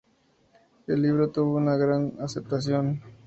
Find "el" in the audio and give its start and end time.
0.87-1.03